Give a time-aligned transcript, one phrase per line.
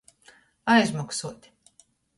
[0.75, 1.41] Aizmoksuot.